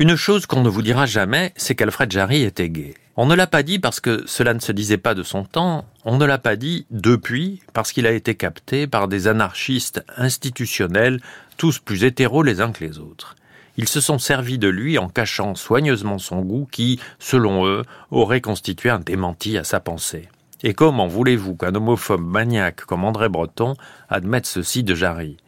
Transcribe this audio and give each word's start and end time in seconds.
Une 0.00 0.14
chose 0.14 0.46
qu'on 0.46 0.62
ne 0.62 0.68
vous 0.68 0.82
dira 0.82 1.06
jamais, 1.06 1.52
c'est 1.56 1.74
qu'Alfred 1.74 2.12
Jarry 2.12 2.42
était 2.42 2.70
gay. 2.70 2.94
On 3.16 3.26
ne 3.26 3.34
l'a 3.34 3.48
pas 3.48 3.64
dit 3.64 3.80
parce 3.80 3.98
que 3.98 4.22
cela 4.28 4.54
ne 4.54 4.60
se 4.60 4.70
disait 4.70 4.96
pas 4.96 5.16
de 5.16 5.24
son 5.24 5.42
temps, 5.42 5.86
on 6.04 6.18
ne 6.18 6.24
l'a 6.24 6.38
pas 6.38 6.54
dit 6.54 6.86
depuis 6.92 7.62
parce 7.72 7.90
qu'il 7.90 8.06
a 8.06 8.12
été 8.12 8.36
capté 8.36 8.86
par 8.86 9.08
des 9.08 9.26
anarchistes 9.26 10.04
institutionnels, 10.16 11.20
tous 11.56 11.80
plus 11.80 12.04
hétéros 12.04 12.44
les 12.44 12.60
uns 12.60 12.70
que 12.70 12.84
les 12.84 13.00
autres. 13.00 13.34
Ils 13.76 13.88
se 13.88 14.00
sont 14.00 14.20
servis 14.20 14.58
de 14.58 14.68
lui 14.68 14.98
en 14.98 15.08
cachant 15.08 15.56
soigneusement 15.56 16.18
son 16.18 16.42
goût 16.42 16.68
qui, 16.70 17.00
selon 17.18 17.66
eux, 17.66 17.82
aurait 18.12 18.40
constitué 18.40 18.90
un 18.90 19.00
démenti 19.00 19.58
à 19.58 19.64
sa 19.64 19.80
pensée. 19.80 20.28
Et 20.62 20.74
comment 20.74 21.08
voulez-vous 21.08 21.56
qu'un 21.56 21.74
homophobe 21.74 22.24
maniaque 22.24 22.82
comme 22.82 23.02
André 23.02 23.28
Breton 23.28 23.74
admette 24.08 24.46
ceci 24.46 24.84
de 24.84 24.94
Jarry? 24.94 25.38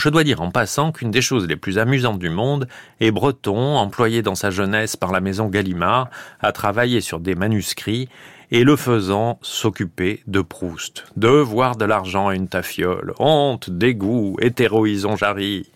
Je 0.00 0.08
dois 0.08 0.24
dire 0.24 0.40
en 0.40 0.50
passant 0.50 0.92
qu'une 0.92 1.10
des 1.10 1.20
choses 1.20 1.46
les 1.46 1.56
plus 1.56 1.76
amusantes 1.76 2.18
du 2.18 2.30
monde 2.30 2.66
est 3.00 3.10
Breton, 3.10 3.76
employé 3.76 4.22
dans 4.22 4.34
sa 4.34 4.50
jeunesse 4.50 4.96
par 4.96 5.12
la 5.12 5.20
maison 5.20 5.48
Gallimard, 5.48 6.08
à 6.40 6.52
travailler 6.52 7.02
sur 7.02 7.20
des 7.20 7.34
manuscrits 7.34 8.08
et 8.50 8.64
le 8.64 8.76
faisant 8.76 9.38
s'occuper 9.42 10.22
de 10.26 10.40
Proust. 10.40 11.04
Devoir 11.16 11.76
de 11.76 11.84
l'argent 11.84 12.28
à 12.28 12.34
une 12.34 12.48
tafiole, 12.48 13.12
honte, 13.18 13.68
dégoût, 13.68 14.38
hétéroïsons 14.40 15.16
Jarry. 15.16 15.70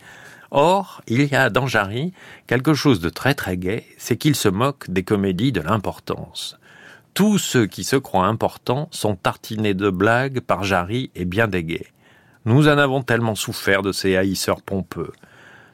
Or, 0.51 1.03
il 1.07 1.27
y 1.27 1.35
a 1.35 1.51
dans 1.51 1.67
Jarry 1.67 2.15
quelque 2.47 2.73
chose 2.73 3.01
de 3.01 3.11
très 3.11 3.35
très 3.35 3.59
gai, 3.59 3.85
c'est 3.99 4.17
qu'il 4.17 4.37
se 4.37 4.49
moque 4.49 4.89
des 4.89 5.03
comédies 5.03 5.53
de 5.53 5.61
l'importance. 5.61 6.59
Tous 7.13 7.37
ceux 7.37 7.67
qui 7.67 7.85
se 7.85 7.97
croient 7.97 8.27
importants 8.27 8.89
sont 8.91 9.17
tartinés 9.17 9.75
de 9.75 9.91
blagues 9.91 10.41
par 10.41 10.65
Jarry 10.65 11.11
et 11.15 11.27
bien 11.27 11.47
des 11.47 11.63
gays. 11.63 11.89
Nous 12.47 12.69
en 12.69 12.77
avons 12.77 13.03
tellement 13.03 13.35
souffert 13.35 13.81
de 13.81 13.91
ces 13.91 14.17
haïsseurs 14.17 14.61
pompeux. 14.61 15.13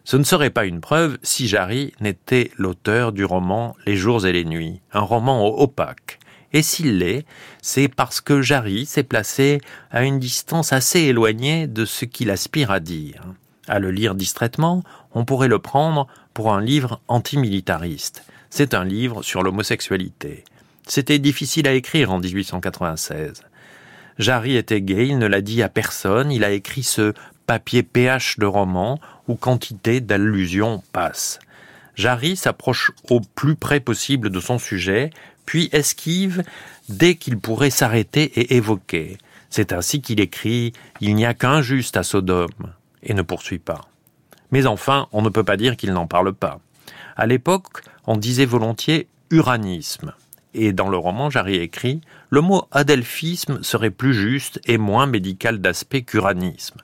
Ce 0.05 0.17
ne 0.17 0.23
serait 0.23 0.51
pas 0.51 0.67
une 0.67 0.81
preuve 0.81 1.19
si 1.23 1.49
Jarry 1.49 1.93
n'était 2.01 2.53
l'auteur 2.57 3.13
du 3.13 3.25
roman 3.25 3.75
Les 3.87 3.97
jours 3.97 4.25
et 4.25 4.33
les 4.33 4.45
nuits, 4.45 4.81
un 4.93 5.01
roman 5.01 5.47
opaque. 5.59 6.21
Et 6.53 6.63
s'il 6.63 6.99
l'est, 6.99 7.27
c'est 7.61 7.89
parce 7.89 8.21
que 8.21 8.41
Jarry 8.41 8.87
s'est 8.87 9.03
placé 9.03 9.61
à 9.91 10.05
une 10.05 10.21
distance 10.21 10.73
assez 10.73 11.01
éloignée 11.01 11.67
de 11.67 11.85
ce 11.85 12.05
qu'il 12.05 12.31
aspire 12.31 12.71
à 12.71 12.79
dire. 12.79 13.23
À 13.67 13.79
le 13.81 13.91
lire 13.91 14.15
distraitement, 14.15 14.83
on 15.13 15.25
pourrait 15.25 15.49
le 15.49 15.59
prendre 15.59 16.07
pour 16.35 16.53
un 16.53 16.61
livre 16.61 17.01
antimilitariste. 17.09 18.25
C'est 18.49 18.75
un 18.75 18.85
livre 18.85 19.23
sur 19.23 19.43
l'homosexualité. 19.43 20.45
C'était 20.87 21.19
difficile 21.19 21.69
à 21.69 21.75
écrire 21.75 22.11
en 22.11 22.19
1896. 22.19 23.43
Jarry 24.21 24.57
était 24.57 24.83
gay, 24.83 25.09
il 25.09 25.19
ne 25.19 25.27
l'a 25.27 25.41
dit 25.41 25.63
à 25.63 25.71
personne, 25.71 26.31
il 26.31 26.45
a 26.45 26.51
écrit 26.51 26.83
ce 26.83 27.15
papier 27.47 27.83
PH 27.83 28.39
de 28.39 28.45
roman 28.45 29.01
où 29.29 29.35
quantité 29.35 30.03
d'allusions 30.03 30.83
passent. 30.93 31.39
Jarry 31.95 32.37
s'approche 32.37 32.93
au 33.09 33.21
plus 33.21 33.57
près 33.57 33.81
possible 33.81 34.29
de 34.29 34.39
son 34.39 34.59
sujet, 34.59 35.09
puis 35.47 35.71
esquive 35.73 36.43
dès 36.91 37.15
qu'il 37.15 37.39
pourrait 37.39 37.71
s'arrêter 37.71 38.25
et 38.39 38.57
évoquer. 38.57 39.17
C'est 39.49 39.73
ainsi 39.73 40.03
qu'il 40.03 40.21
écrit 40.21 40.75
Il 41.01 41.15
n'y 41.15 41.25
a 41.25 41.33
qu'un 41.33 41.63
juste 41.63 41.97
à 41.97 42.03
Sodome 42.03 42.75
et 43.03 43.15
ne 43.15 43.23
poursuit 43.23 43.59
pas. 43.59 43.89
Mais 44.51 44.67
enfin, 44.67 45.09
on 45.13 45.23
ne 45.23 45.31
peut 45.31 45.45
pas 45.45 45.57
dire 45.57 45.79
qu'il 45.79 45.95
n'en 45.95 46.07
parle 46.07 46.35
pas. 46.35 46.61
À 47.17 47.27
l'époque, 47.27 47.85
on 48.07 48.19
disait 48.19 48.45
volontiers 48.45 49.09
uranisme 49.31 50.13
et 50.55 50.73
dans 50.73 50.89
le 50.89 50.97
roman 50.97 51.31
Jarry 51.31 51.57
écrit 51.57 52.01
le 52.31 52.41
mot 52.41 52.65
adelphisme 52.71 53.63
serait 53.63 53.91
plus 53.91 54.15
juste 54.15 54.61
et 54.67 54.79
moins 54.79 55.07
médical 55.07 55.59
d'aspect 55.59 56.03
qu'uranisme. 56.03 56.79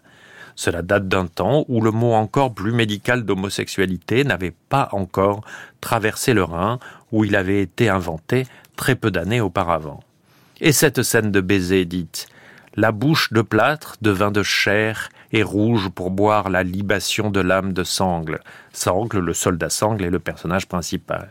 Cela 0.57 0.81
date 0.81 1.07
d'un 1.07 1.27
temps 1.27 1.67
où 1.69 1.83
le 1.83 1.91
mot 1.91 2.15
encore 2.15 2.55
plus 2.55 2.73
médical 2.73 3.25
d'homosexualité 3.25 4.25
n'avait 4.25 4.55
pas 4.71 4.89
encore 4.93 5.45
traversé 5.83 6.33
le 6.33 6.45
Rhin, 6.45 6.79
où 7.13 7.25
il 7.25 7.37
avait 7.37 7.61
été 7.61 7.91
inventé 7.91 8.47
très 8.75 8.97
peu 8.97 9.11
d'années 9.11 9.43
auparavant. 9.43 10.03
Et 10.63 10.73
cette 10.73 11.03
scène 11.03 11.31
de 11.31 11.43
baiser 11.43 11.85
dite 11.85 12.29
La 12.75 12.91
bouche 12.91 13.33
de 13.35 13.43
plâtre 13.43 13.97
devint 14.01 14.31
de 14.31 14.43
chair 14.43 15.11
et 15.33 15.43
rouge 15.43 15.91
pour 15.91 16.11
boire 16.11 16.49
la 16.49 16.63
libation 16.63 17.31
de 17.31 17.41
l'âme 17.41 17.75
de 17.75 17.85
Sangle. 17.85 18.41
Sangle, 18.73 19.19
le 19.19 19.35
soldat 19.35 19.69
Sangle, 19.69 20.05
est 20.07 20.11
le 20.11 20.21
personnage 20.21 20.67
principal. 20.67 21.31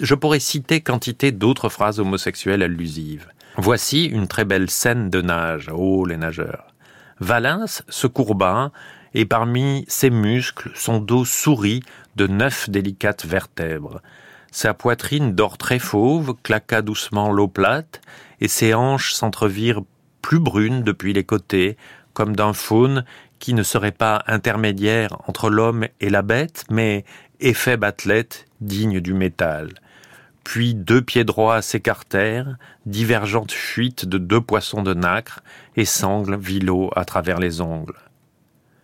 Je 0.00 0.14
pourrais 0.14 0.40
citer 0.40 0.82
quantité 0.82 1.32
d'autres 1.32 1.68
phrases 1.70 2.00
homosexuelles 2.00 2.62
allusives. 2.62 3.28
Voici 3.56 4.04
une 4.04 4.28
très 4.28 4.44
belle 4.44 4.68
scène 4.68 5.08
de 5.08 5.22
nage. 5.22 5.70
Oh, 5.72 6.04
les 6.04 6.18
nageurs. 6.18 6.74
Valens 7.20 7.82
se 7.88 8.06
courba, 8.06 8.72
et 9.14 9.24
parmi 9.24 9.86
ses 9.88 10.10
muscles, 10.10 10.70
son 10.74 10.98
dos 10.98 11.24
sourit 11.24 11.82
de 12.16 12.26
neuf 12.26 12.68
délicates 12.68 13.24
vertèbres. 13.24 14.02
Sa 14.50 14.74
poitrine 14.74 15.34
d'or 15.34 15.56
très 15.56 15.78
fauve 15.78 16.34
claqua 16.42 16.82
doucement 16.82 17.32
l'eau 17.32 17.48
plate, 17.48 18.02
et 18.42 18.48
ses 18.48 18.74
hanches 18.74 19.14
s'entrevirent 19.14 19.82
plus 20.20 20.40
brunes 20.40 20.82
depuis 20.82 21.14
les 21.14 21.24
côtés, 21.24 21.78
comme 22.12 22.36
d'un 22.36 22.52
faune 22.52 23.04
qui 23.38 23.54
ne 23.54 23.62
serait 23.62 23.92
pas 23.92 24.22
intermédiaire 24.26 25.16
entre 25.26 25.48
l'homme 25.48 25.86
et 26.00 26.10
la 26.10 26.22
bête, 26.22 26.64
mais 26.70 27.04
effet 27.40 27.78
athlète 27.82 28.46
digne 28.60 29.00
du 29.00 29.14
métal. 29.14 29.70
Puis 30.46 30.76
deux 30.76 31.02
pieds 31.02 31.24
droits 31.24 31.60
s'écartèrent, 31.60 32.56
divergentes 32.86 33.50
fuites 33.50 34.06
de 34.06 34.16
deux 34.16 34.40
poissons 34.40 34.84
de 34.84 34.94
nacre, 34.94 35.40
et 35.74 35.84
sangle 35.84 36.36
vit 36.38 36.60
l'eau 36.60 36.88
à 36.94 37.04
travers 37.04 37.40
les 37.40 37.60
ongles. 37.60 37.98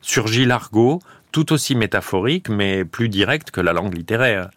Surgit 0.00 0.44
l'argot, 0.44 1.00
tout 1.30 1.52
aussi 1.52 1.76
métaphorique, 1.76 2.48
mais 2.48 2.84
plus 2.84 3.08
direct 3.08 3.52
que 3.52 3.60
la 3.60 3.72
langue 3.72 3.96
littéraire. 3.96 4.50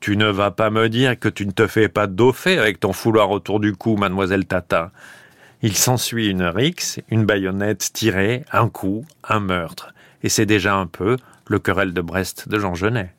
Tu 0.00 0.16
ne 0.16 0.24
vas 0.24 0.50
pas 0.50 0.70
me 0.70 0.88
dire 0.88 1.20
que 1.20 1.28
tu 1.28 1.44
ne 1.44 1.52
te 1.52 1.66
fais 1.66 1.90
pas 1.90 2.06
doffer 2.06 2.58
avec 2.58 2.80
ton 2.80 2.94
fouloir 2.94 3.30
autour 3.30 3.60
du 3.60 3.74
cou, 3.74 3.96
mademoiselle 3.96 4.46
Tata. 4.46 4.90
Il 5.60 5.76
s'ensuit 5.76 6.28
une 6.28 6.44
rixe, 6.44 6.98
une 7.10 7.26
baïonnette 7.26 7.92
tirée, 7.92 8.46
un 8.52 8.70
coup, 8.70 9.04
un 9.22 9.40
meurtre. 9.40 9.92
Et 10.22 10.30
c'est 10.30 10.46
déjà 10.46 10.76
un 10.76 10.86
peu 10.86 11.18
le 11.46 11.58
querelle 11.58 11.92
de 11.92 12.00
Brest 12.00 12.48
de 12.48 12.58
Jean 12.58 12.74
Genet. 12.74 13.12